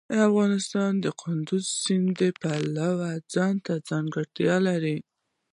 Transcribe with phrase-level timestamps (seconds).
[0.27, 3.01] افغانستان د کندز سیند د پلوه
[3.33, 4.97] ځانته ځانګړتیا لري.